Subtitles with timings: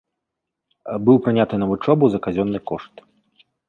[1.09, 3.09] Быў прыняты на вучобу за казённы кошт.